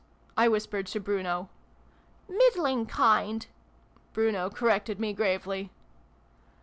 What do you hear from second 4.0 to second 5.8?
Bruno corrected me gravely.)